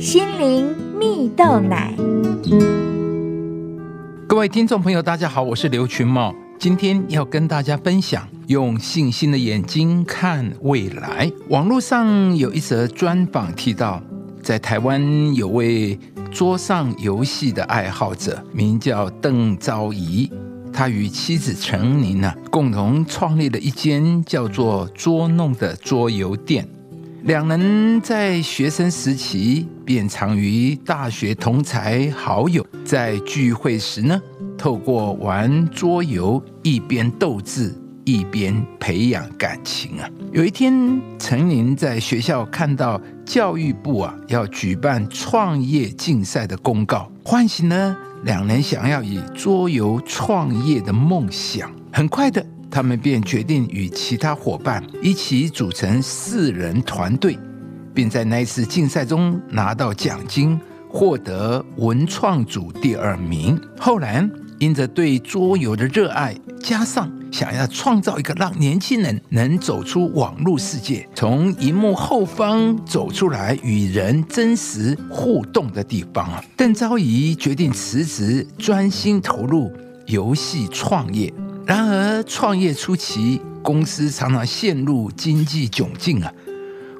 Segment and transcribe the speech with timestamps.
[0.00, 1.94] 心灵蜜豆奶。
[4.26, 11.30] 各位听众朋友，大家好，我是刘群茂，今天要跟大家分享用信心的眼睛看未来。
[11.50, 14.02] 网络上有一则专访提到，
[14.42, 15.98] 在台湾有位
[16.30, 20.32] 桌上游戏的爱好者，名叫邓昭仪。
[20.72, 26.66] 他与妻子陈宁呢，共同创立了一间叫做“捉弄”的桌游店。
[27.24, 34.20] 两人在学生时期便常与大学同才好友在聚会时呢，
[34.56, 40.08] 透过玩桌游，一边斗智，一边培养感情啊。
[40.32, 40.72] 有一天，
[41.18, 47.96] 陈宁在学校看到教育部啊要举办创业竞赛的公告，唤醒了。
[48.24, 57.36] 两人想要以桌游创业的梦想，很快的，他们便决定与其他伙伴一起组成四人团队，
[57.92, 63.60] 并在那一次竞赛中拿到奖金，获得文创组第二名。
[63.78, 64.28] 后来，
[64.58, 79.72] 因着对桌游的热爱，加上想要创造一个让年轻人能走出网络世界，从荧幕后方走出来与人真实互动的地方啊， 邓昭仪决定辞职，专心投入
[80.06, 81.32] 游戏创业。
[81.70, 86.28] 然而，创业初期，公司常常陷入经济窘境啊，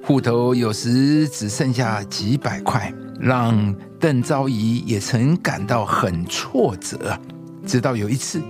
[0.00, 7.18] 户头有时只剩下几百块，让邓昭仪也曾感到很挫折。
[7.66, 8.41] 直到有一次。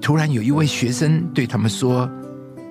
[0.00, 2.10] 突然有一位学生对他们说：“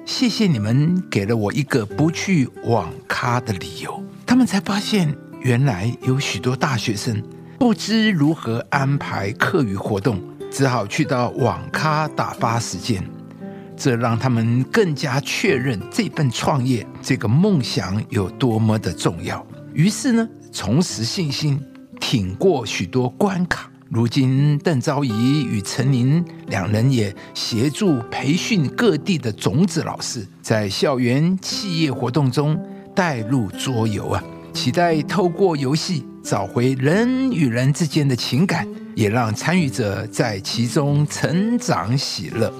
[0.05, 7.23] 谢谢你们给了我一个不去网咖的理由。”他们才发现，原来有许多大学生
[7.63, 13.01] 不知如何安排课余活动，只好去到网咖打发时间。
[13.77, 19.47] 这让他们更加确认这份创业这个梦想有多么的重要。
[19.73, 21.57] 于是呢，重拾信心，
[22.01, 23.71] 挺过许多关卡。
[23.87, 32.61] 如今，邓昭仪与陈宁两人也协助培训各地的种子老师，在校园企业活动中
[32.93, 34.21] 带入桌游啊，
[34.51, 42.51] 期待透过游戏找回人与人之间的情感，也让参与者在其中成长喜乐。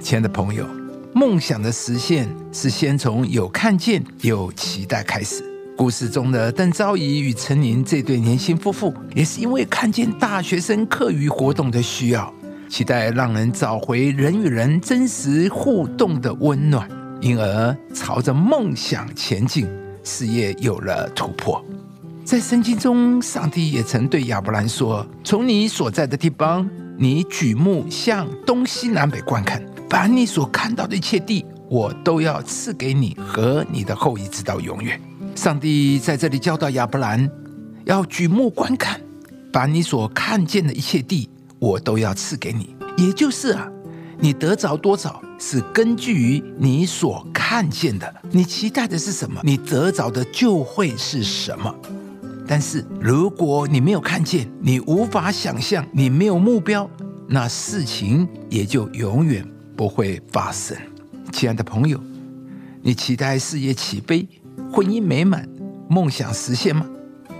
[0.00, 0.66] 亲爱的朋友，
[1.14, 5.44] 梦想的实现是先从有看见、有期待开始。
[5.76, 12.32] 故事中的邓昭仪与陈宁这对年轻夫妇，也是因为看见大学生课余活动的需要，
[12.70, 16.88] 期待让人找回人与人真实互动的温暖，
[17.20, 19.68] 因而朝着梦想前进，
[20.02, 21.62] 事业有了突破。
[22.24, 34.98] 在圣经中，上帝也曾对亚伯兰说：“从你所在的地方，你举目向东西南北观看，把你所看到的一切地，我都要赐给你和你的后裔，直到永远。”
[35.34, 37.28] 上帝在这里教导亚伯兰，
[37.84, 39.00] 要举目观看，
[39.52, 41.28] 把你所看见的一切地，
[41.58, 42.74] 我都要赐给你。
[42.96, 43.68] 也就是啊，
[44.20, 48.14] 你得着多少，是根据于你所看见的。
[48.30, 51.74] 你期待的是什么，你得着的就会是什么。
[52.54, 56.86] 但是如果你没有看见，你无法想象，你没有目标，
[57.26, 59.42] 那事情也就永远
[59.74, 60.76] 不会发生。
[61.32, 61.98] 亲爱的朋友，
[62.82, 64.28] 你期待事业起飞？
[64.70, 65.48] 婚姻美满，
[65.88, 66.84] 梦想实现吗？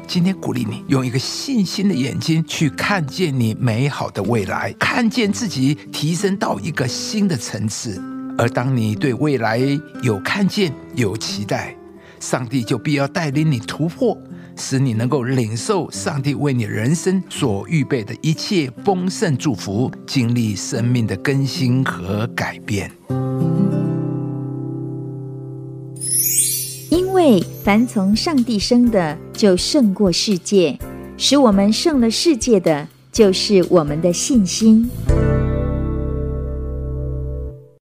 [0.07, 8.03] 今天鼓励你用一个信心的眼睛去看见你美好的未来，看见自己提升到一个新的层次。
[8.39, 9.61] 而当你对未来
[10.03, 11.77] 有看见、有期待，
[12.19, 14.17] 上帝就必要带领你突破，
[14.57, 22.91] 使你能够领受上帝为你人生所预备的一切丰盛祝福，经历生命的更新和改变。
[26.91, 30.77] 因为凡从上帝生的，就胜过世界；
[31.17, 34.91] 使我们胜了世界的，就是我们的信心。